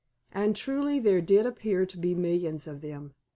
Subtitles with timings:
[0.31, 3.13] And truly there did appear to be millions of them.